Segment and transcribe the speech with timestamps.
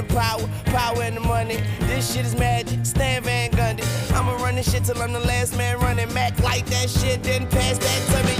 [0.00, 1.56] the power, power and the money.
[1.80, 3.84] This shit is magic, Stan Van Gundy.
[4.12, 6.12] I'ma run this shit till I'm the last man running.
[6.14, 8.36] Mac like that shit, then pass back to me.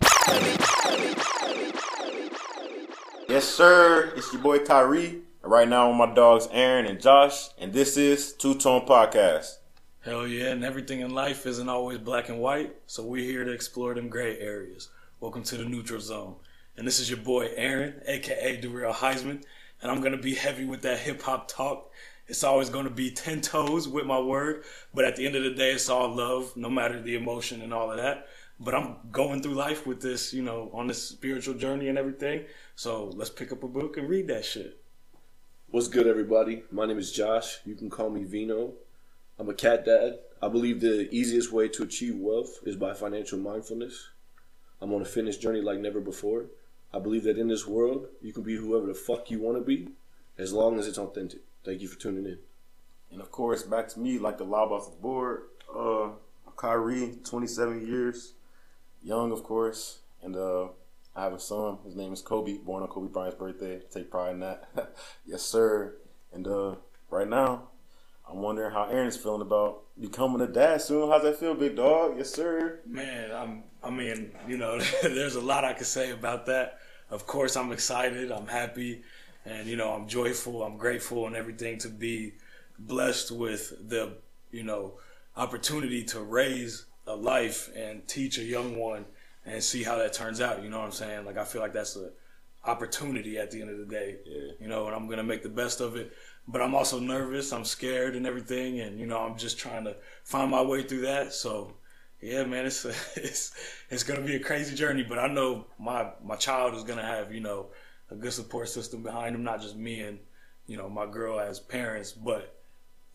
[3.28, 4.12] Yes, sir.
[4.16, 5.20] It's your boy Khyre.
[5.42, 9.58] And right now, with my dogs Aaron and Josh, and this is Two Tone Podcast.
[10.00, 13.52] Hell yeah, and everything in life isn't always black and white, so we're here to
[13.52, 14.88] explore them gray areas.
[15.20, 16.36] Welcome to the neutral zone.
[16.76, 19.44] And this is your boy Aaron, aka the Real Heisman,
[19.82, 21.90] and I'm gonna be heavy with that hip hop talk.
[22.26, 25.50] It's always gonna be ten toes with my word, but at the end of the
[25.50, 28.28] day, it's all love, no matter the emotion and all of that.
[28.58, 32.44] But I'm going through life with this, you know, on this spiritual journey and everything.
[32.76, 34.82] So let's pick up a book and read that shit.
[35.68, 36.64] What's good, everybody?
[36.70, 37.60] My name is Josh.
[37.64, 38.74] You can call me Vino.
[39.38, 40.18] I'm a cat dad.
[40.42, 44.10] I believe the easiest way to achieve wealth is by financial mindfulness.
[44.80, 46.46] I'm on a fitness journey like never before.
[46.92, 49.62] I believe that in this world, you can be whoever the fuck you want to
[49.62, 49.88] be,
[50.38, 51.40] as long as it's authentic.
[51.64, 52.38] Thank you for tuning in.
[53.12, 55.42] And of course, back to me, like the lob off the board.
[55.74, 58.32] Uh, I'm Khyre, 27 years,
[59.02, 60.68] young, of course, and uh,
[61.14, 61.78] I have a son.
[61.84, 63.80] His name is Kobe, born on Kobe Bryant's birthday.
[63.90, 64.68] Take pride in that.
[65.26, 65.94] yes, sir.
[66.32, 66.76] And uh,
[67.10, 67.68] right now,
[68.28, 71.10] I'm wondering how Aaron's feeling about becoming a dad soon.
[71.10, 72.14] How's that feel, big dog?
[72.16, 72.80] Yes, sir.
[72.86, 73.64] Man, I'm.
[73.82, 76.78] I mean, you know, there's a lot I could say about that.
[77.10, 78.30] Of course, I'm excited.
[78.30, 79.02] I'm happy,
[79.44, 80.62] and you know, I'm joyful.
[80.62, 82.34] I'm grateful, and everything to be
[82.78, 84.16] blessed with the,
[84.50, 84.94] you know,
[85.36, 89.04] opportunity to raise a life and teach a young one
[89.44, 90.62] and see how that turns out.
[90.62, 91.24] You know what I'm saying?
[91.26, 92.10] Like I feel like that's a
[92.64, 94.18] opportunity at the end of the day.
[94.24, 94.52] Yeah.
[94.60, 96.12] You know, and I'm gonna make the best of it.
[96.46, 97.52] But I'm also nervous.
[97.52, 101.02] I'm scared and everything, and you know, I'm just trying to find my way through
[101.02, 101.32] that.
[101.32, 101.74] So,
[102.20, 102.84] yeah, man, it's
[103.16, 103.52] it's
[103.88, 105.02] it's gonna be a crazy journey.
[105.02, 107.66] But I know my my child is gonna have you know
[108.10, 110.18] a good support system behind him, not just me and
[110.66, 112.56] you know my girl as parents, but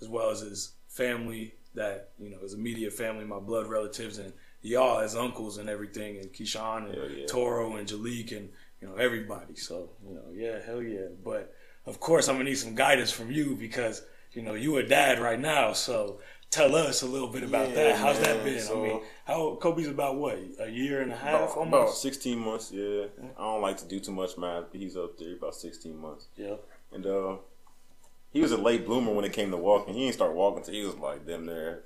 [0.02, 4.34] as well as his family that you know his immediate family, my blood relatives, and
[4.62, 7.26] y'all as uncles and everything, and Keyshawn and yeah.
[7.28, 8.50] Toro and Jalik and
[8.82, 9.56] you know everybody.
[9.56, 11.08] So you know, yeah, hell yeah.
[11.24, 11.54] But
[11.86, 15.20] of course, I'm gonna need some guidance from you because you know you a dad
[15.20, 15.74] right now.
[15.74, 16.20] So
[16.56, 17.96] tell us a little bit about Yeah, that.
[17.98, 18.60] How's that been?
[18.60, 22.02] So- I mean, how Kobe's about what a year and a half About, about almost.
[22.02, 23.06] 16 months, yeah.
[23.38, 26.28] I don't like to do too much math, but he's up there about 16 months.
[26.38, 26.56] Yeah,
[26.92, 27.38] And uh,
[28.32, 29.94] he was a late bloomer when it came to walking.
[29.94, 31.84] He didn't start walking until he was like them there,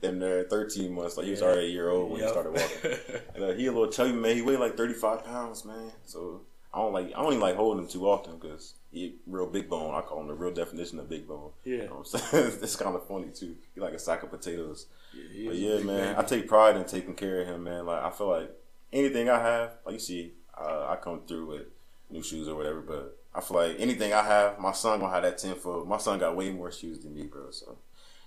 [0.00, 1.16] them there 13 months.
[1.16, 1.46] Like he was Yeah.
[1.46, 2.28] already a year old when Yep.
[2.28, 3.20] he started walking.
[3.34, 4.34] and uh, he a little chubby man.
[4.36, 5.92] He weighed like 35 pounds, man.
[6.06, 6.42] So
[6.72, 9.68] I don't like I don't even like holding him too often because he real big
[9.68, 9.94] bone.
[9.94, 11.50] I call him the real definition of big bone.
[11.64, 11.76] Yeah.
[11.76, 12.52] You know what I'm saying?
[12.62, 13.56] it's kind of funny too.
[13.74, 14.86] He like a sack of potatoes.
[15.32, 16.18] he But yeah, man, baby.
[16.18, 17.86] I take pride in taking care of him, man.
[17.86, 18.50] Like I feel like
[18.92, 21.66] anything I have, like you see, uh, I come through with
[22.08, 22.80] new shoes or whatever.
[22.80, 25.88] But I feel like anything I have, my son gonna have that ten foot.
[25.88, 27.50] My son got way more shoes than me, bro.
[27.50, 27.78] So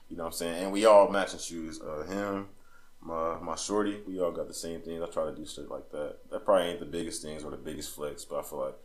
[0.10, 0.64] you know what I'm saying.
[0.64, 1.80] And we all matching shoes.
[1.81, 2.48] Uh, him,
[3.03, 5.02] my my shorty, we all got the same things.
[5.02, 6.18] I try to do shit like that.
[6.31, 8.75] That probably ain't the biggest things or the biggest flex, but I feel like.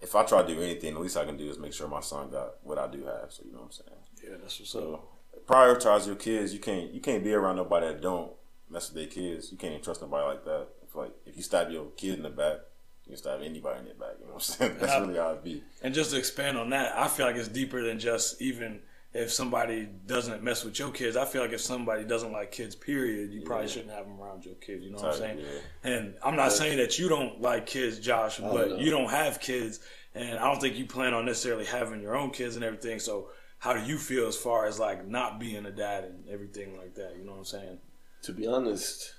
[0.00, 1.98] If I try to do anything, the least I can do is make sure my
[1.98, 3.32] son got what I do have.
[3.32, 3.98] So you know what I'm saying.
[4.22, 4.80] yeah, that's what's up.
[4.82, 5.02] So
[5.44, 6.52] prioritize your kids.
[6.54, 8.30] You can't you can't be around nobody that don't
[8.70, 9.50] mess with their kids.
[9.50, 10.68] You can't even trust nobody like that.
[10.86, 12.58] If like if you stab your kid in the back,
[13.06, 14.14] you can stab anybody in the back.
[14.20, 14.76] You know what I'm saying?
[14.80, 15.00] That's Yeah.
[15.00, 15.64] really how it be.
[15.82, 18.78] And just to expand on that, I feel like it's deeper than just even
[19.14, 21.16] if somebody doesn't mess with your kids.
[21.16, 24.44] I feel like if somebody doesn't like kids, period, you probably shouldn't have them around
[24.44, 24.84] your kids.
[24.84, 25.38] You know what I'm saying?
[25.38, 25.90] yeah.
[25.90, 28.76] And I'm not saying that you don't like kids, Josh, but no.
[28.76, 29.80] you don't have kids,
[30.14, 32.98] and I don't think you plan on necessarily having your own kids and everything.
[32.98, 36.76] So, how do you feel as far as like not being a dad and everything
[36.76, 37.16] like that?
[37.18, 37.78] You know what I'm saying?
[38.22, 39.14] To be honest,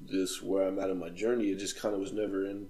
[0.00, 2.68] this where I'm at in my journey, it just kind of was never in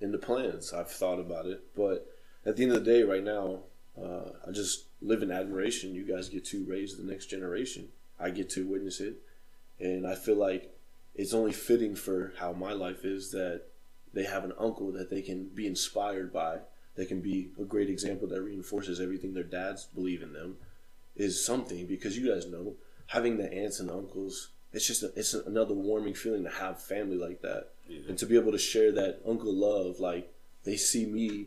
[0.00, 0.72] in the plans.
[0.72, 2.06] I've thought about it, but
[2.46, 3.60] at the end of the day, right now,
[4.00, 5.94] uh, I just live in admiration.
[5.94, 7.88] You guys get to raise the next generation.
[8.18, 9.16] I get to witness it,
[9.78, 10.74] and I feel like
[11.14, 13.62] it's only fitting for how my life is that
[14.12, 16.60] they have an uncle that they can be inspired by.
[16.94, 20.56] that can be a great example that reinforces everything their dads believe in them.
[21.14, 22.74] Is something because you guys know
[23.08, 24.48] having the aunts and uncles.
[24.72, 27.68] It's just a, it's another warming feeling to have family like that,
[28.08, 30.00] and to be able to share that uncle love.
[30.00, 30.32] Like
[30.64, 31.46] they see me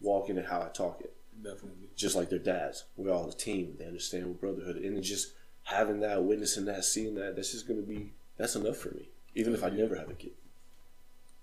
[0.00, 1.14] walking and how I talk it
[1.44, 1.88] Definitely.
[1.94, 2.84] just like their dads.
[2.96, 3.76] We're all a team.
[3.78, 5.32] They understand what brotherhood, and just
[5.64, 7.36] having that, witnessing that, seeing that.
[7.36, 9.08] That's just gonna be that's enough for me.
[9.34, 10.32] Even if I never have a kid.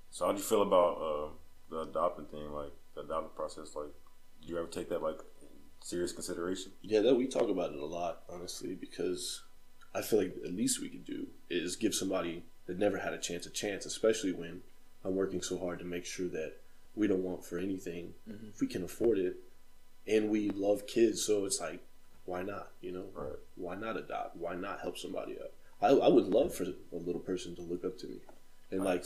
[0.09, 1.29] So how do you feel about uh,
[1.69, 3.75] the adopting thing, like the adopting process?
[3.75, 3.93] Like,
[4.41, 5.47] do you ever take that like in
[5.81, 6.71] serious consideration?
[6.81, 9.43] Yeah, that we talk about it a lot, honestly, because
[9.93, 13.17] I feel like the least we could do is give somebody that never had a
[13.17, 14.61] chance a chance, especially when
[15.03, 16.53] I'm working so hard to make sure that
[16.95, 18.13] we don't want for anything.
[18.27, 19.37] If we can afford it,
[20.07, 21.81] and we love kids, so it's like,
[22.25, 22.69] why not?
[22.81, 23.33] You know, Right.
[23.55, 24.37] why not adopt?
[24.37, 25.51] Why not help somebody out?
[25.81, 28.17] I, I would love for a little person to look up to me
[28.71, 29.03] and like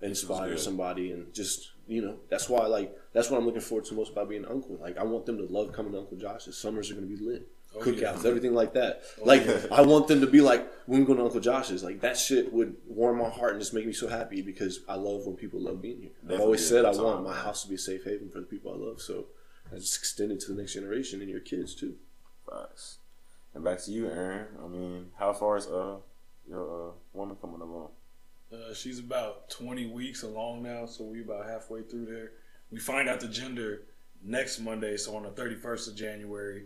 [0.00, 3.94] inspire somebody and just you know that's why like that's what I'm looking forward to
[3.94, 4.76] most about being an uncle.
[4.80, 6.56] Like I want them to love coming to Uncle Josh's.
[6.56, 7.46] Summers are gonna be lit.
[7.76, 8.28] Oh, Cookouts, yeah.
[8.28, 9.02] everything like that.
[9.24, 9.60] like yeah.
[9.70, 11.84] I want them to be like when we go to Uncle Josh's.
[11.84, 14.94] Like that shit would warm my heart and just make me so happy because I
[14.94, 16.10] love when people love being here.
[16.34, 18.72] I've always said I want my house to be a safe haven for the people
[18.72, 19.00] I love.
[19.02, 19.26] So
[19.74, 21.96] I just extend it to the next generation and your kids too.
[22.48, 22.98] Facts.
[23.54, 24.46] And back to you, Aaron.
[24.62, 25.96] I mean, how far is uh
[26.48, 27.88] your uh, woman coming along?
[28.52, 32.32] Uh, she's about 20 weeks along now, so we're about halfway through there.
[32.70, 33.82] We find out the gender
[34.22, 36.64] next Monday, so on the 31st of January.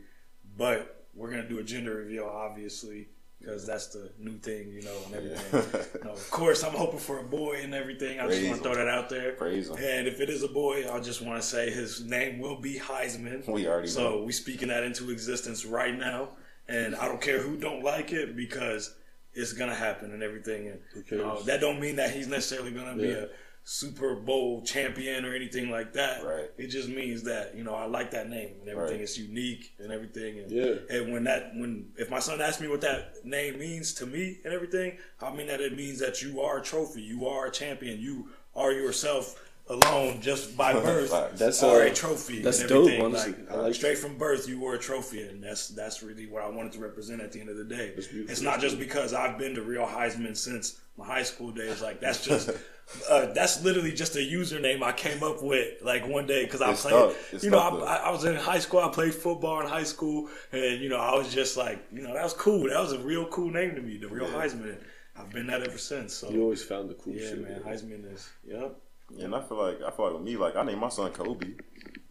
[0.57, 3.09] But we're gonna do a gender reveal, obviously,
[3.41, 5.81] because that's the new thing, you know, and everything.
[5.95, 8.19] You know, of course, I'm hoping for a boy and everything.
[8.21, 9.33] I just want to throw that out there.
[9.33, 9.77] Praise him.
[9.79, 12.79] And if it is a boy, I just want to say his name will be
[12.79, 13.47] Heisman.
[13.49, 14.23] We already So know.
[14.25, 16.31] we speaking that into existence right now,
[16.69, 18.95] and I don't care who don't like it because
[19.35, 20.67] it's gonna happen and everything.
[20.69, 21.23] And Who cares?
[21.23, 23.29] uh, that don't mean that he's necessarily gonna be a
[23.71, 26.25] Super Bowl champion or anything like that.
[26.25, 26.51] Right.
[26.57, 28.95] It just means that you know I like that name and everything.
[28.95, 29.03] Right.
[29.03, 30.39] It's unique and everything.
[30.39, 30.75] And, Yeah.
[30.89, 34.39] and when that when if my son asks me what that name means to me
[34.43, 37.51] and everything, I mean that it means that you are a trophy, you are a
[37.51, 39.39] champion, you are yourself
[39.69, 41.39] alone just by birth.
[41.39, 42.41] That's are uh, a trophy.
[42.43, 43.01] That's and dope.
[43.01, 46.43] Honestly, Like, like straight from birth, you were a trophy, and that's that's really what
[46.43, 47.93] I wanted to represent at the end of the day.
[47.97, 51.81] It's not just because I've been to Real Heisman since my high school days.
[51.83, 52.51] Like that's just
[53.11, 56.71] uh, that's literally just a username I came up with like one day because I
[56.73, 57.43] It's played.
[57.43, 57.69] you know, I.
[57.69, 58.81] I, I was in high school.
[58.81, 62.15] I played football in high school, and you know, I was just like, you know,
[62.15, 62.69] that was cool.
[62.69, 64.35] That was a real cool name to me, the Real Yeah.
[64.45, 64.77] Heisman.
[65.17, 66.15] I've been that ever since.
[66.15, 67.43] So You always found the cool yeah, shit.
[67.43, 68.77] man, Heisman is yep.
[69.11, 71.11] Yeah, and I feel like I feel like with me, like I named my son
[71.13, 71.47] Kobe.
[71.47, 71.57] And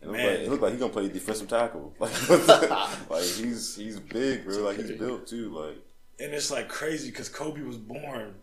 [0.01, 0.27] it looked Man.
[0.27, 1.93] like, it looked like he gonna play defensive tackle.
[1.99, 2.29] Like,
[3.09, 4.57] like he's he's big, bro.
[4.59, 5.49] Like he's built too.
[5.49, 5.77] Like
[6.19, 8.35] And it's like crazy because Kobe was born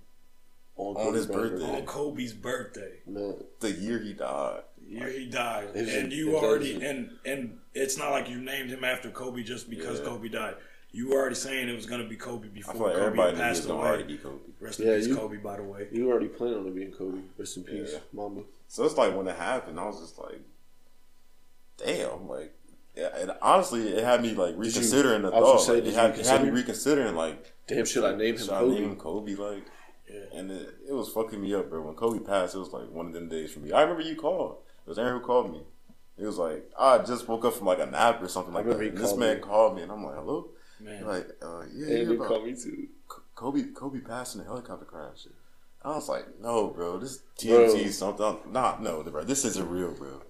[0.76, 1.76] On his Kobe's birthday.
[1.76, 2.92] on Kobe's birthday.
[3.06, 4.62] Man, the year he died.
[4.80, 8.84] The year he died, and you already and and it's not like you named him
[8.84, 10.04] after Kobe just because Yeah.
[10.06, 10.54] Kobe died.
[10.94, 13.68] You were already saying it was gonna be Kobe before feel like Kobe everybody passed
[13.68, 13.78] away.
[13.84, 14.38] already be Kobe.
[14.60, 15.36] Rest in peace, you- Kobe.
[15.38, 17.18] By the way, you already planned on it being Kobe.
[17.36, 17.98] Rest in peace, Yeah.
[18.12, 18.42] Mamba.
[18.68, 20.40] So it's like when it happened, I was just like,
[21.78, 22.52] damn, like.
[22.96, 25.64] Yeah, and honestly, it had me like you- reconsidering the I was gonna thought.
[25.66, 28.50] say, Like, it, had, it had me reconsidering, like, Damn, should I name him should
[28.50, 28.74] I Kobe?
[28.74, 29.34] name him Kobe?
[29.34, 29.64] Like,
[30.08, 30.20] yeah.
[30.38, 31.82] and it, it was fucking me up, bro.
[31.82, 33.72] When Kobe passed, it was like one of them days for me.
[33.72, 34.58] I remember you called.
[34.86, 35.62] It was Aaron who called me.
[36.16, 38.78] It was like I just woke up from like a nap or something like that.
[38.78, 39.42] And this man me.
[39.42, 40.50] called me, and I'm like, "Hello."
[40.84, 42.28] Man, Like, uh, yeah, And yeah, he bro.
[42.28, 42.88] called me too.
[43.34, 45.26] Kobe, Kobe passed in a helicopter crash.
[45.82, 47.90] I was like, "No, bro, this TNT Bro.
[47.90, 50.22] something." Nah, no, bro, this isn't real, bro.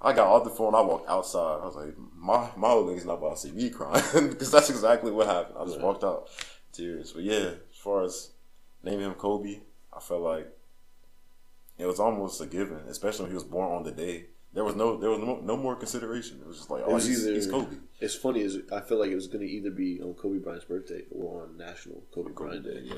[0.00, 0.74] I got off the phone.
[0.74, 1.60] I walked outside.
[1.60, 4.70] I was like, "My my old lady's not about to see me crying," because that's
[4.70, 5.56] exactly what happened.
[5.58, 5.84] I just Yeah.
[5.84, 6.28] walked out,
[6.72, 7.12] tears.
[7.12, 8.30] But yeah, as far as
[8.82, 9.60] naming him Kobe,
[9.92, 10.48] I felt like
[11.78, 14.26] it was almost a given, especially when he was born on the day.
[14.54, 16.40] There was no there was no, no more consideration.
[16.40, 17.34] It was just like, oh, he's, either.
[17.34, 17.76] he's Kobe.
[18.00, 21.02] It's funny is I feel like it was gonna either be on Kobe Bryant's birthday
[21.10, 22.80] or on National Kobe Bryant Day.
[22.84, 22.94] Yeah,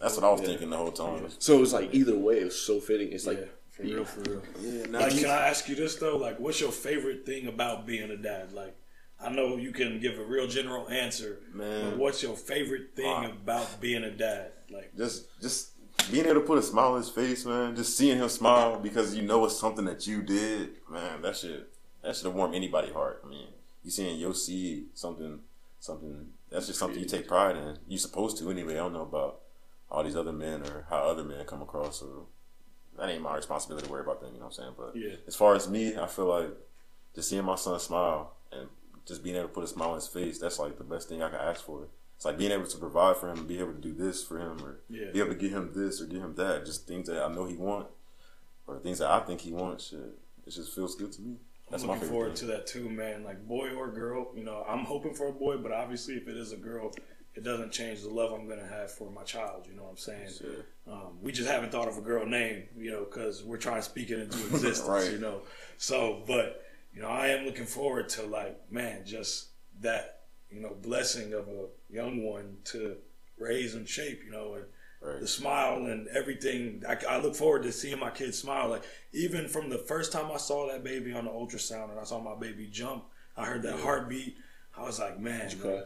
[0.00, 0.46] that's what I was Yeah.
[0.48, 1.28] thinking the whole time.
[1.38, 3.12] So it was like either way, it was so fitting.
[3.12, 4.42] It's like yeah, for real, for real.
[4.60, 6.16] Yeah, now Like, you- can I ask you this though?
[6.16, 8.52] Like, what's your favorite thing about being a dad?
[8.52, 8.74] Like,
[9.20, 11.90] I know you can give a real general answer, Man.
[11.90, 14.50] but what's your favorite thing about being a dad?
[14.68, 15.70] Like, just just
[16.10, 17.76] being able to put a smile on his face, man.
[17.76, 21.22] Just seeing him smile because you know it's something that you did, man.
[21.22, 21.66] That should
[22.02, 23.22] that should warm anybody's heart.
[23.24, 23.48] I mean,
[23.88, 25.40] you seeing your seed something
[25.80, 27.78] something that's just something you take pride in.
[27.88, 28.74] You supposed to anyway.
[28.74, 29.40] I don't know about
[29.90, 32.00] all these other men or how other men come across.
[32.00, 32.26] So
[32.98, 34.34] that ain't my responsibility to worry about them.
[34.34, 34.74] You know what I'm saying?
[34.76, 35.16] But Yeah.
[35.26, 36.50] as far as me, I feel like
[37.14, 38.68] just seeing my son smile and
[39.06, 41.22] just being able to put a smile on his face, that's like the best thing
[41.22, 41.86] I can ask for.
[42.16, 44.38] It's like being able to provide for him and be able to do this for
[44.38, 45.10] him or Yeah.
[45.12, 46.66] be able to get him this or get him that.
[46.66, 47.86] Just things that I know he want
[48.66, 49.84] or things that I think he wants.
[49.84, 51.36] Shit, it just feels good to me.
[51.70, 52.48] That's I'm looking forward thing.
[52.48, 53.24] to that too, man.
[53.24, 56.36] Like boy or girl, you know, I'm hoping for a boy, but obviously, if it
[56.36, 56.92] is a girl,
[57.34, 59.66] it doesn't change the love I'm gonna have for my child.
[59.68, 60.28] You know what I'm saying?
[60.38, 60.66] Shit.
[60.90, 63.82] Um, we just haven't thought of a girl name, you know, because we're trying to
[63.82, 65.12] speak it into existence, Right.
[65.12, 65.42] you know.
[65.76, 69.48] So, but you know, I am looking forward to like, man, just
[69.82, 70.20] that,
[70.50, 72.96] you know, blessing of a young one to
[73.38, 74.64] raise and shape, you know, and
[75.00, 75.20] Right.
[75.20, 76.82] the smile and everything.
[76.88, 78.68] I, I look forward to seeing my kids smile.
[78.68, 82.04] Like even from the first time I saw that baby on the ultrasound and I
[82.04, 83.04] saw my baby jump,
[83.36, 84.36] I heard that heartbeat.
[84.76, 85.80] I was like, man, you cry?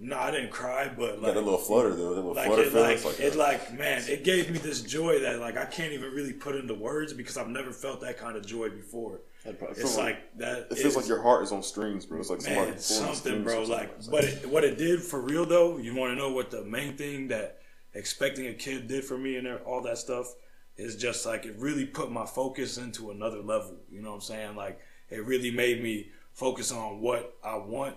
[0.00, 2.62] no, I didn't cry, but Got like that little flutter though, that little like flutter
[2.62, 2.96] it, feeling.
[2.96, 6.10] like, like it like man, it gave me this joy that like I can't even
[6.12, 9.20] really put into words because I've never felt that kind of joy before.
[9.44, 10.66] Probably it's like that.
[10.70, 12.20] It feels like your heart is on strings, bro.
[12.20, 13.62] It's like man, something, bro.
[13.62, 16.64] Like, but it, what it did for real though, you want to know what the
[16.64, 17.60] main thing that
[17.94, 20.34] expecting a kid did for me and all that stuff
[20.76, 23.76] is just like it really put my focus into another level.
[23.90, 24.56] You know what I'm saying?
[24.56, 24.80] Like,
[25.10, 27.96] it really made me focus on what I want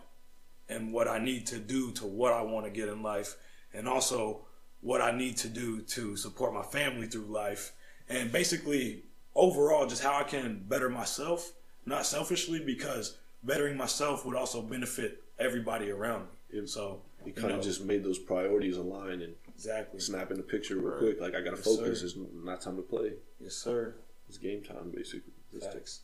[0.70, 3.36] and what I need to do to what I want to get in life,
[3.74, 4.46] and also
[4.80, 7.74] what I need to do to support my family through life,
[8.10, 9.04] and basically
[9.36, 11.52] overall just how I can better myself,
[11.86, 16.60] not selfishly, because bettering myself would also benefit everybody around me.
[16.60, 19.34] And so You kind of just made those priorities align and
[19.66, 20.98] exactly, snap in the picture real Right.
[21.00, 21.22] quick.
[21.22, 22.00] Like I gotta Yes, focus.
[22.00, 22.06] sir.
[22.08, 23.14] It's not time to play.
[23.40, 23.96] yes sir.
[24.28, 25.34] It's game time basically.
[25.54, 26.02] This Facts.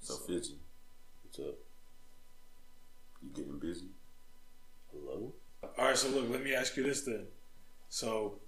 [0.00, 0.56] So fidgy.
[1.22, 1.56] What's up?
[3.22, 3.90] You getting busy?
[4.92, 5.34] Hello?
[5.62, 7.26] All right, so look, let me ask you this then.
[7.90, 8.40] So,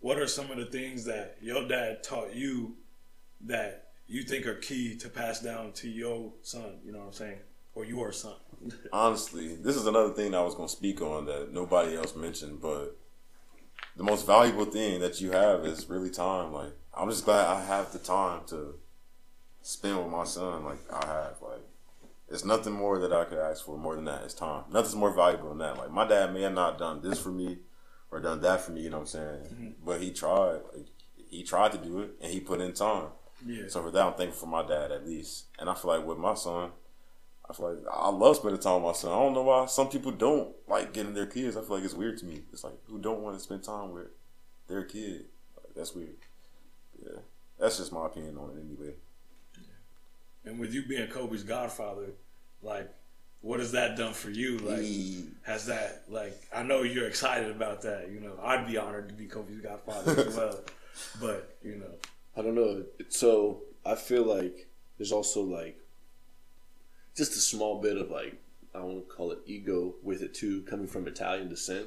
[0.00, 2.76] what are some of the things that your dad taught you
[3.42, 6.80] that you think are key to pass down to your son?
[6.84, 7.40] You know what I'm saying,
[7.76, 8.34] or your son?
[8.92, 12.60] Honestly, this is another thing I was going to speak on that nobody else mentioned,
[12.60, 12.96] but
[13.96, 16.52] the most valuable thing that you have is really time.
[16.52, 18.74] Like, I'm just glad I have the time to
[19.62, 20.64] spend with my son.
[20.64, 21.36] Like, I have.
[21.42, 21.62] Like,
[22.28, 24.24] it's nothing more that I could ask for more than that.
[24.24, 24.64] It's time.
[24.72, 25.76] Nothing's more valuable than that.
[25.76, 27.58] Like, my dad may have not done this for me
[28.10, 29.40] or done that for me, you know what I'm saying?
[29.44, 29.68] Mm-hmm.
[29.84, 30.60] But he tried.
[30.74, 30.86] Like,
[31.28, 33.08] he tried to do it and he put in time.
[33.44, 33.64] Yeah.
[33.68, 35.46] So for that, I'm thankful for my dad at least.
[35.58, 36.70] And I feel like with my son,
[37.48, 39.12] I feel like I love spending time with my son.
[39.12, 41.56] I don't know why some people don't like getting their kids.
[41.56, 42.42] I feel like it's weird to me.
[42.52, 44.08] It's like who don't want to spend time with
[44.68, 45.26] their kid.
[45.56, 46.16] Like, that's weird.
[47.00, 47.20] Yeah,
[47.58, 48.94] that's just my opinion on it anyway.
[50.44, 52.06] And with you being Kobe's godfather,
[52.62, 52.88] like,
[53.40, 54.58] what has that done for you?
[54.58, 58.10] Like, He- has that like I know you're excited about that.
[58.10, 60.60] You know, I'd be honored to be Kobe's godfather as well.
[61.20, 61.92] But you know,
[62.36, 62.82] I don't know.
[63.10, 65.78] So I feel like there's also like
[67.16, 68.36] just a small bit of like
[68.74, 71.86] I won't call it ego with it too, coming from Italian descent.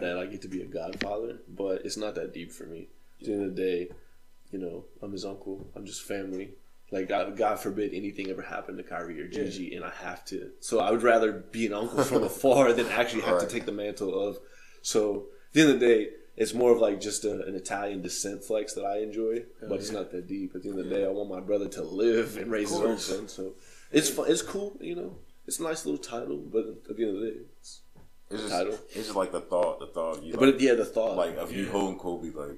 [0.00, 2.88] That I get to be a godfather, but it's not that deep for me.
[3.20, 3.88] At the end of the day,
[4.50, 5.68] you know, I'm his uncle.
[5.76, 6.50] I'm just family.
[6.90, 10.50] Like God, God forbid anything ever happened to Khyre or Gigi, and I have to.
[10.58, 13.72] So I would rather be an uncle from afar than actually have to take the
[13.72, 14.38] mantle of.
[14.82, 18.02] So at the end of the day, it's more of like just a, an Italian
[18.02, 20.56] descent flex that I enjoy, but it's not that deep.
[20.56, 22.80] At the end of the day, I want my brother to live and raise his
[22.80, 23.28] own son.
[23.28, 23.54] So
[23.94, 24.26] it's fun.
[24.30, 25.16] It's cool, you know.
[25.46, 27.80] It's a nice little title, but at the end of the day, it's,
[28.30, 28.72] It's just, Title.
[28.72, 30.32] it's just like the thought, the thought of you.
[30.32, 32.56] but like, it, yeah, the thought, like of you holding Kobe, like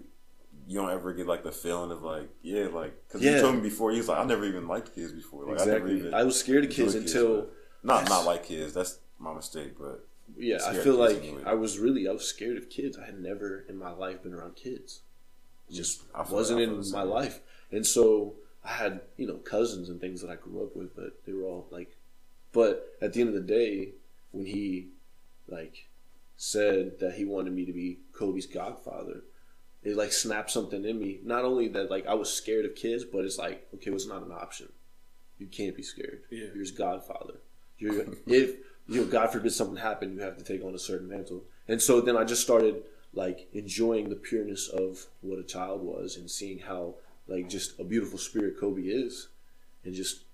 [0.68, 3.36] you don't ever get like the feeling of like, yeah, like because Yeah.
[3.36, 5.44] you told me before, he was like, I never even liked kids before.
[5.46, 5.96] Like I never exactly.
[5.98, 6.14] even.
[6.14, 7.52] I was scared of kids until but-
[7.82, 8.72] not not like kids.
[8.74, 11.42] That's my mistake, but Yeah, I feel like anyway.
[11.44, 12.96] I was really I was scared of kids.
[12.96, 15.00] I had never in my life been around kids.
[15.68, 17.40] It just I wasn't I in my life.
[17.72, 18.34] And so
[18.66, 21.44] I had, you know, cousins and things that I grew up with, but they were
[21.44, 21.96] all like
[22.56, 23.90] but at the end of the day,
[24.30, 24.88] when he
[25.46, 25.88] like
[26.38, 29.24] said that he wanted me to be Kobe's godfather,
[29.82, 31.20] it like snapped something in me.
[31.22, 34.06] Not only that like I was scared of kids, but it's like, okay, well, it's
[34.06, 34.72] not an option.
[35.36, 36.22] You can't be scared.
[36.30, 36.46] Yeah.
[36.46, 37.34] You're his godfather.
[37.76, 38.56] You're, if
[38.88, 41.44] you know, God forbid something happened, you have to take on a certain mantle.
[41.68, 46.16] And so then I just started like enjoying the pureness of what a child was
[46.16, 46.94] and seeing how
[47.28, 49.28] like just a beautiful spirit Kobe is,
[49.84, 50.24] and just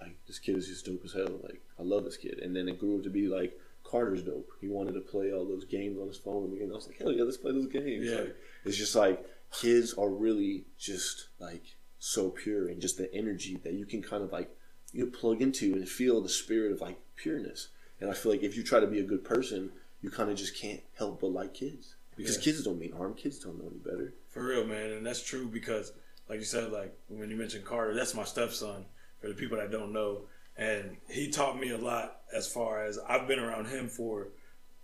[0.00, 1.38] like this kid is just dope as hell.
[1.42, 2.38] Like I love this kid.
[2.38, 4.50] And then it grew up to be like Carter's dope.
[4.60, 7.12] He wanted to play all those games on his phone and I was like, hell
[7.12, 8.06] yeah, let's play those games.
[8.06, 8.16] Yeah.
[8.16, 11.62] Like, it's just like kids are really just like
[11.98, 14.50] so pure and just the energy that you can kind of like
[14.92, 17.68] you know, plug into and feel the spirit of like pureness.
[18.00, 20.36] And I feel like if you try to be a good person, you kind of
[20.36, 22.42] just can't help but like kids because Yeah.
[22.42, 23.14] kids don't mean harm.
[23.14, 24.14] Kids don't know any better.
[24.28, 25.92] For real, man, and that's true because,
[26.28, 28.84] like you said, like when you mentioned Carter, that's my stepson.
[29.20, 30.22] For the people that don't know,
[30.56, 34.28] and he taught me a lot as far as I've been around him for.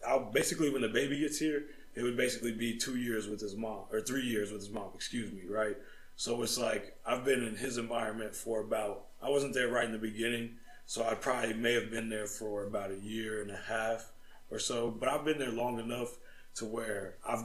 [0.07, 1.65] I'll basically when the baby gets here,
[1.97, 4.91] it would basically be two years with his mom or three years with his mom.
[4.95, 5.77] Excuse me, right?
[6.15, 9.07] So it's like I've been in his environment for about.
[9.21, 10.51] I wasn't there right in the beginning,
[10.87, 14.13] so I probably may have been there for about a year and a half
[14.51, 14.91] or so.
[14.91, 16.17] But I've been there long enough
[16.57, 17.45] to where I've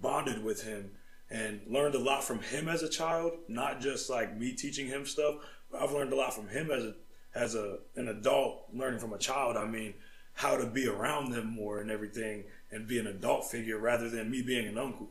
[0.00, 0.90] bonded with him
[1.32, 5.06] and learned a lot from him as a child, not just like me teaching him
[5.06, 5.36] stuff,
[5.70, 6.94] but I've learned a lot from him as a
[7.34, 9.56] as a an adult learning from a child.
[9.56, 9.94] I mean,
[10.34, 14.30] how to be around them more and everything and be an adult figure rather than
[14.30, 15.08] me being an uncle.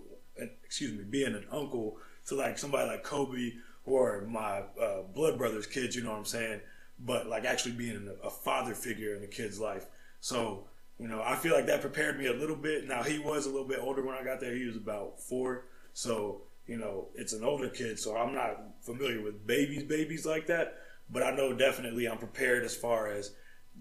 [0.63, 1.97] Excuse me, being an uncle
[2.27, 5.95] to like somebody like Kobe or my uh, blood brother's kids.
[5.95, 6.61] You know what I'm saying?
[6.99, 9.87] But like actually being a father figure in a kid's life.
[10.19, 10.67] So
[10.99, 12.87] you know, I feel like that prepared me a little bit.
[12.87, 14.53] Now he was a little bit older when I got there.
[14.53, 19.21] He was about four, so you know, it's an older kid, so I'm not familiar
[19.21, 20.77] with babies, babies like that.
[21.09, 23.31] But I know definitely I'm prepared as far as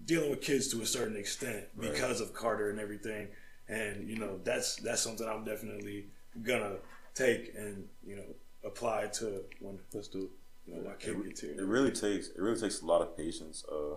[0.05, 3.27] dealing with kids to a certain extent because of Carter and everything.
[3.69, 6.07] And you know, that's that's something I'm definitely
[6.43, 6.77] gonna
[7.13, 8.23] take and you know
[8.65, 10.29] apply to when Let's do it.
[10.67, 11.65] you know, my kid gets It here.
[11.65, 13.63] really takes it really takes a lot of patience.
[13.71, 13.95] Uh,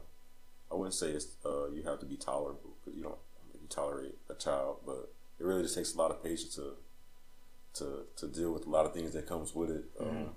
[0.71, 3.18] I wouldn't say it's uh, you have to be tolerable because you don't
[3.61, 6.75] you tolerate a child, but it really just takes a lot of patience to
[7.75, 9.85] to to deal with a lot of things that comes with it.
[10.00, 10.31] Um,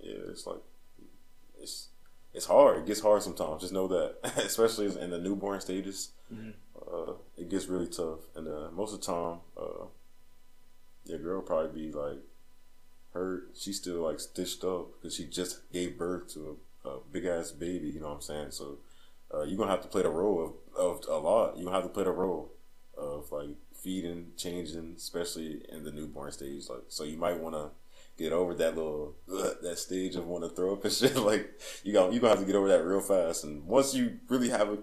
[0.00, 0.60] yeah, it's like
[1.60, 1.88] it's
[2.32, 2.78] it's hard.
[2.78, 3.62] It gets hard sometimes.
[3.62, 6.12] Just know that, especially in the newborn stages,
[6.76, 8.20] uh, it gets really tough.
[8.36, 9.86] And uh, most of the time, uh,
[11.04, 12.18] your girl probably be like
[13.12, 13.50] hurt.
[13.54, 17.50] she's still like stitched up because she just gave birth to a, a big ass
[17.50, 17.88] baby.
[17.88, 18.50] You know what I'm saying?
[18.50, 18.78] So
[19.34, 21.56] uh, you're gonna have to play the role of, of a lot.
[21.56, 22.52] You gonna have to play the role
[22.96, 26.68] of like feeding, changing, especially in the newborn stage.
[26.68, 27.70] Like so, you might want to
[28.18, 31.16] get over that little ugh, that stage of want to throw up and shit.
[31.16, 31.48] Like
[31.84, 33.44] you got you gonna have to get over that real fast.
[33.44, 34.78] And once you really have a,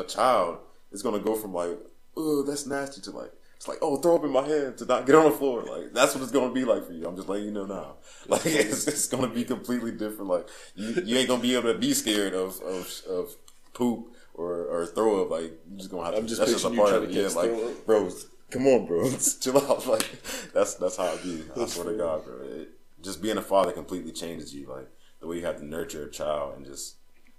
[0.00, 0.58] a child,
[0.90, 1.78] it's gonna go from like
[2.16, 5.06] oh that's nasty to like it's like oh throw up in my head to not
[5.06, 5.62] get on the floor.
[5.62, 7.06] Like that's what it's gonna be like for you.
[7.06, 7.96] I'm just letting you know now.
[8.28, 10.30] Like it's, it's gonna be completely different.
[10.30, 13.36] Like you, you ain't gonna be able to be scared of of, of
[13.74, 14.14] poop.
[14.40, 16.20] Or, or throw up like you just gonna have to.
[16.20, 17.10] I'm just that's just a part of it.
[17.10, 17.86] Yeah, like throw up.
[17.86, 18.10] bro,
[18.48, 19.86] come on, bro, chill out.
[19.86, 20.08] Like
[20.54, 21.44] that's that's how it be.
[21.60, 22.40] I swear to God, bro.
[22.44, 22.70] It,
[23.02, 24.66] just being a father completely changes you.
[24.66, 24.88] Like
[25.20, 26.96] the way you have to nurture a child and just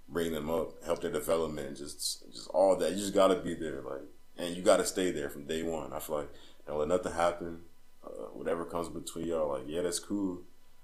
[0.08, 2.92] bring them up, help their development, just just all that.
[2.92, 4.02] You just gotta be there, like,
[4.38, 5.92] and you gotta stay there from day one.
[5.92, 6.30] I feel like
[6.66, 7.62] don't let nothing happen.
[8.04, 10.42] Uh, whatever comes between y'all, like, yeah, that's cool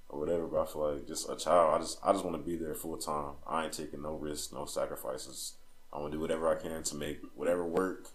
[0.08, 0.46] or whatever.
[0.46, 1.74] But I feel like just a child.
[1.74, 3.34] I just I just want to be there full time.
[3.46, 5.54] I ain't taking no risks, no sacrifices.
[5.92, 8.08] I want to do whatever I can to make whatever work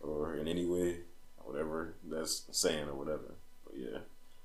[0.00, 1.00] or in any way,
[1.38, 3.34] whatever that's saying or whatever.
[3.64, 3.98] But yeah,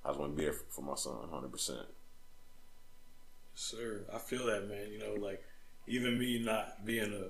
[0.04, 1.86] I just want to be there for my son, hundred percent.
[3.56, 4.90] Sir, I feel that man.
[4.92, 5.44] You know, like
[5.88, 7.28] even me not being a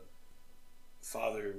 [1.06, 1.56] father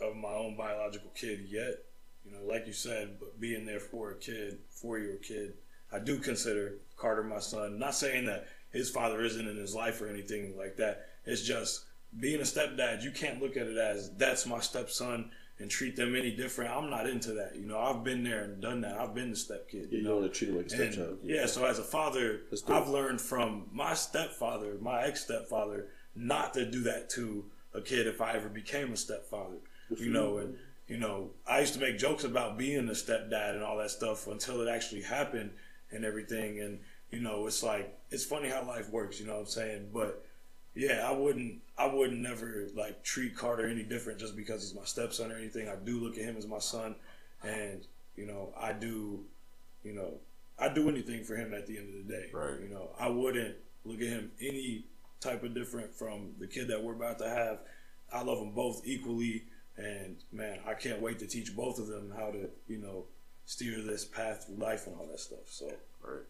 [0.00, 1.82] of my own biological kid yet,
[2.24, 5.54] you know, like you said, but being there for a kid, for your kid,
[5.92, 7.78] I do consider Carter my son.
[7.78, 11.06] Not saying that his father isn't in his life or anything like that.
[11.24, 11.84] It's just
[12.18, 13.02] being a stepdad.
[13.02, 16.70] You can't look at it as that's my stepson and treat them any different.
[16.70, 17.56] I'm not into that.
[17.56, 18.98] You know, I've been there and done that.
[18.98, 19.90] I've been the stepkid.
[19.90, 20.18] Yeah, you know?
[20.18, 21.18] want to treat him like a stepchild.
[21.22, 26.64] yeah, so as a father, I've learned from my stepfather, my ex stepfather, not to
[26.64, 27.44] do that to
[27.74, 29.56] a kid if I ever became a stepfather.
[29.96, 33.62] You know, and you know, I used to make jokes about being a stepdad and
[33.62, 35.50] all that stuff until it actually happened
[35.90, 36.60] and everything.
[36.60, 39.18] And you know, it's like it's funny how life works.
[39.18, 39.88] You know what I'm saying?
[39.92, 40.24] But
[40.78, 44.84] yeah, I wouldn't, I wouldn't never like treat Carter any different just because he's my
[44.84, 45.68] stepson or anything.
[45.68, 46.94] I do look at him as my son,
[47.42, 49.24] and you know, I do,
[49.82, 50.14] you know,
[50.56, 52.26] I do anything for him at the end of the day.
[52.32, 52.60] Right.
[52.60, 54.84] You know, I wouldn't look at him any
[55.20, 57.58] type of different from the kid that we're about to have.
[58.12, 59.42] I love them both equally,
[59.76, 63.06] and man, I can't wait to teach both of them how to, you know,
[63.46, 65.50] steer this path through life and all that stuff.
[65.50, 66.22] So, Right.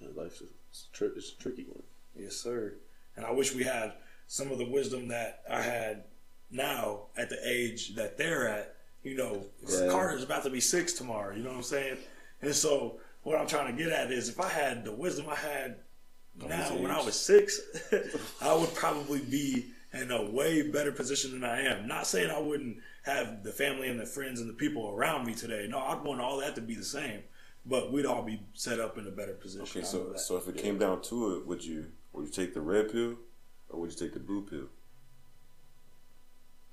[0.00, 1.84] Yeah, life is it's, a tri- it's a tricky one.
[2.16, 2.74] yes, sir.
[3.16, 3.92] And I wish we had
[4.26, 6.04] some of the wisdom that I had
[6.50, 8.74] now at the age that they're at.
[9.02, 9.88] You know, Yeah.
[9.90, 11.34] Carter's about to be six tomorrow.
[11.34, 11.98] You know what I'm saying?
[12.40, 15.34] And so, what I'm trying to get at is, if I had the wisdom I
[15.36, 15.76] had
[16.36, 17.60] now when I was six,
[18.40, 21.86] I would probably be in a way better position than I am.
[21.86, 25.34] Not saying I wouldn't have the family and the friends and the people around me
[25.34, 25.66] today.
[25.68, 27.20] No, I'd want all that to be the same,
[27.64, 29.80] but we'd all be set up in a better position.
[29.80, 32.60] Okay, so so if it came down to it, would you would you take the
[32.60, 33.16] red pill
[33.68, 34.68] or would you take the blue pill?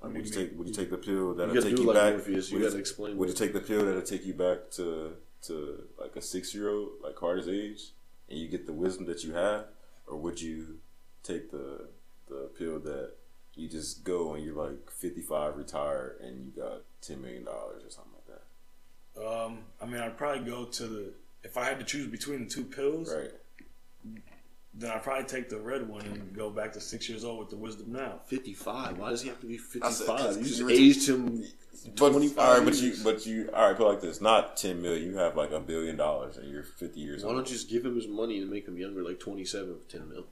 [0.02, 1.96] Like, would you take would you take the pill that'll gotta take do you like
[1.96, 2.12] back?
[2.14, 5.12] Morpheus, you would gotta explain Would you take the pill that'll take you back to
[5.42, 7.92] to like a six year old like Carter's age,
[8.28, 9.66] and you get the wisdom that you have,
[10.06, 10.78] or would you
[11.22, 11.88] take the
[12.28, 13.12] the pill that
[13.54, 17.90] you just go and you're like 55, retired, and you got ten million dollars or
[17.90, 18.09] something like that?
[19.16, 21.12] Um, I mean, I'd probably go to the.
[21.42, 23.30] If I had to choose between the two pills, Right.
[24.74, 27.50] then I'd probably take the red one and go back to six years old with
[27.50, 28.20] the wisdom now.
[28.26, 28.98] 55.
[28.98, 30.08] Why does he have to be 55?
[30.08, 31.44] You 'cause just you aged him.
[31.96, 33.76] But 25 all right, but you but you all right.
[33.76, 35.10] Put it like this: not ten million.
[35.12, 37.36] You have like a billion dollars, and you're fifty years Why old.
[37.36, 39.88] Why don't you just give him his money and make him younger, like 27 for
[39.90, 40.26] 10 mil?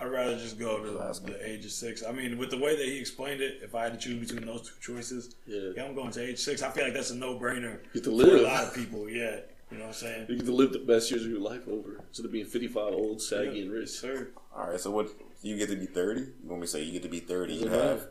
[0.00, 2.04] I'd rather just go to That's the age of six.
[2.04, 4.46] I mean, with the way that he explained it, if I had to choose between
[4.46, 5.70] those two choices, Yeah.
[5.76, 6.62] yeah, I'm going to age six.
[6.62, 8.40] I feel like that's a no brainer Get to for live.
[8.40, 9.08] a lot of people.
[9.10, 10.26] Yeah, you know what I'm saying.
[10.28, 12.92] You get to live the best years of your life over instead of being 55,
[12.94, 13.88] old, saggy, and rich.
[13.90, 14.28] sir.
[14.56, 14.80] All right.
[14.80, 15.08] So what?
[15.42, 16.20] You get to be thirty.
[16.22, 17.54] You want me to say you get to be thirty?
[17.54, 18.06] You Doesn't have,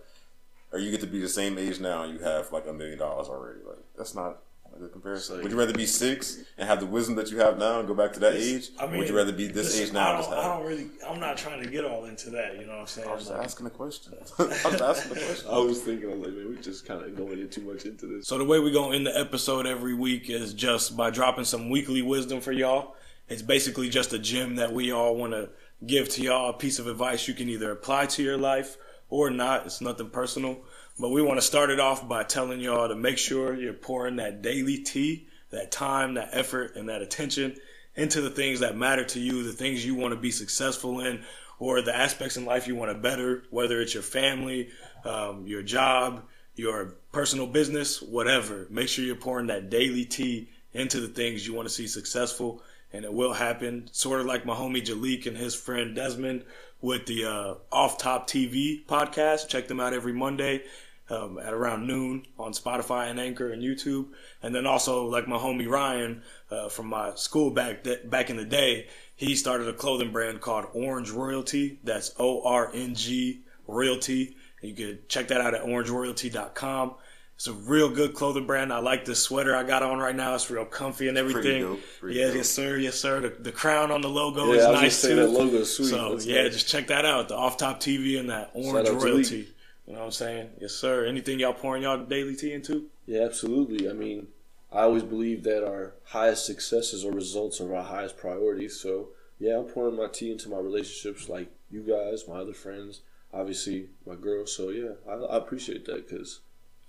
[0.72, 2.98] or you get to be the same age now, and you have like a million
[3.00, 3.60] dollars already.
[3.68, 4.38] Like that's not
[4.78, 5.36] A good comparison.
[5.36, 7.88] Like- would you rather be six and have the wisdom that you have now and
[7.88, 8.70] go back to that age?
[8.80, 10.08] I or mean, would you rather be this listen, age now?
[10.08, 10.88] I and just don't, I don't really.
[11.08, 12.60] I'm not trying to get all into that.
[12.60, 13.08] You know what I'm saying?
[13.08, 14.14] I was just Like- asking the question.
[14.40, 15.50] I was asking the question.
[15.52, 18.06] I was thinking, I'm like, man, we just kind of going in too much into
[18.06, 18.28] this.
[18.28, 21.70] So the way we go in the episode every week is just by dropping some
[21.70, 22.96] weekly wisdom for y'all.
[23.30, 25.50] It's basically just a gem that we all want to
[25.86, 28.78] give to y'all, a piece of advice you can either apply to your life
[29.10, 29.66] or not.
[29.66, 30.60] It's nothing personal.
[31.00, 34.16] But we want to start it off by telling y'all to make sure you're pouring
[34.16, 37.56] that daily tea, that time, that effort, and that attention
[37.96, 41.24] into the things that matter to you, the things you want to be successful in,
[41.60, 44.70] or the aspects in life you want to better, whether it's your family,
[45.06, 46.24] um, your job,
[46.56, 48.68] your personal business, whatever.
[48.70, 52.62] Make sure you're pouring that daily tea into the things you want to see successful,
[52.94, 53.90] and it will happen.
[53.92, 56.44] Sort of like my homie Jalik and his friend Desmond
[56.82, 59.48] with the uh, Off Top TV podcast.
[59.48, 60.64] Check them out every Monday
[61.10, 64.08] um, at around noon on Spotify and Anchor and YouTube.
[64.42, 66.22] And then also like my homie Ryan
[66.52, 70.42] uh, from my school back th- back in the day, he started a clothing brand
[70.42, 71.80] called Orange Royalty.
[71.84, 74.36] That's O R N G Royalty.
[74.62, 76.96] You could check that out at orangeroyalty.com.
[77.38, 78.74] It's a real good clothing brand.
[78.74, 80.34] I like this sweater I got on right now.
[80.34, 81.62] It's real comfy and everything.
[81.62, 81.80] dope.
[82.04, 82.36] Yeah, dope.
[82.36, 83.20] yes sir, yes sir.
[83.22, 85.16] The, the crown on the logo Yeah, is nice too.
[85.18, 85.90] that logo is sweet.
[85.90, 86.54] So That's yeah, nice.
[86.54, 87.30] just check that out.
[87.30, 89.50] The off top TV and that orange royalty.
[89.86, 90.50] You know what I'm saying?
[90.60, 91.06] Yes, sir.
[91.06, 92.90] Anything y'all pouring y'all daily tea into?
[93.06, 93.88] Yeah, absolutely.
[93.88, 94.30] I mean,
[94.74, 98.80] I always believe that our highest successes or results are our highest priorities.
[98.80, 103.02] So, yeah, I'm pouring my tea into my relationships, like you guys, my other friends,
[103.32, 104.48] obviously my girl.
[104.48, 106.40] So, yeah, I, I appreciate that because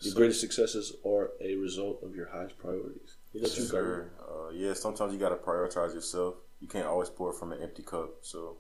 [0.01, 3.17] your greatest successes are a result of your highest priorities.
[3.33, 4.11] Yes, sir.
[4.21, 6.35] Uh, yeah, sometimes you got to prioritize yourself.
[6.61, 8.11] You can't always pour from an empty cup.
[8.23, 8.57] So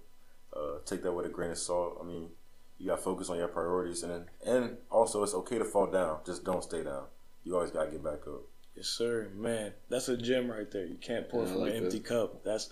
[0.56, 1.98] uh, take that with a grain of salt.
[2.00, 2.28] I mean,
[2.78, 6.18] you got to focus on your priorities, and and also it's okay to fall down.
[6.26, 7.04] Just don't stay down.
[7.44, 8.42] You always got to get back up.
[8.76, 9.28] Yes, sir.
[9.34, 10.86] Man, that's a gem right there.
[10.86, 12.04] You can't pour Yeah, from like an empty that.
[12.06, 12.44] cup.
[12.44, 12.70] That's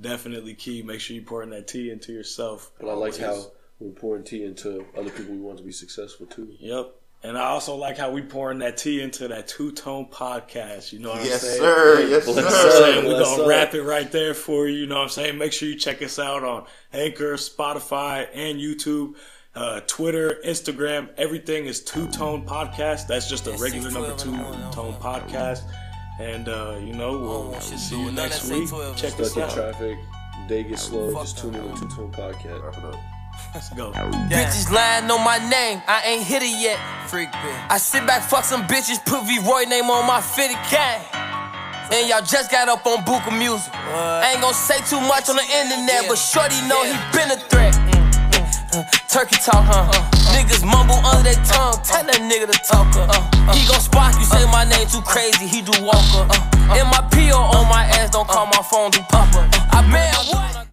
[0.00, 0.82] definitely key.
[0.82, 2.72] Make sure you pouring that tea into yourself.
[2.80, 3.46] But I like how
[3.78, 6.48] we're pouring tea into other people we want to be successful too.
[6.58, 6.94] Yep.
[7.24, 10.92] And I also like how we pouring that tea into that two tone podcast.
[10.92, 11.60] You know what Yes, I'm saying?
[11.60, 12.06] sir.
[12.08, 12.72] Yes, Bless You know what I'm up.
[12.72, 12.96] sir.
[12.96, 13.48] We're Bless gonna up.
[13.48, 14.78] wrap it right there for you.
[14.78, 15.38] You know what I'm saying?
[15.38, 19.14] Make sure you check us out on Anchor, Spotify, and YouTube.
[19.54, 23.06] Uh, Twitter, Instagram, everything is Two Tone Podcast.
[23.06, 24.32] That's just a regular number two
[24.72, 25.60] tone podcast.
[26.18, 28.68] And uh, you know, we'll see you next week.
[28.96, 29.54] Check us Stuck out.
[29.54, 29.98] traffic,
[30.48, 33.11] day gets slow, just tune in to Two Tone Podcast.
[33.50, 33.54] Wrap it up.
[33.54, 33.92] Let's go.
[34.30, 36.78] Bitches lying on my name, I ain't hit it yet.
[37.08, 37.66] Freak bitch.
[37.68, 41.00] I sit back, fuck some bitches, put V Roy name on my fitted gang.
[41.92, 43.68] And y'all just got up on Buka Music.
[43.74, 47.36] I ain't gonna say too much on the internet, but Shorty know he been a
[47.52, 47.74] threat.
[47.92, 48.84] Mm, mm, mm.
[49.12, 49.84] Turkey talk, huh?
[49.84, 50.12] Uh, uh.
[50.32, 53.12] Niggas mumble under their tongue, tell that nigga to talk up.
[53.52, 56.32] He gon' spot you, say my name too crazy, he do walk up.
[56.72, 59.44] And my PO on my ass, don't call my phone, do pop up.
[59.68, 60.62] I been what?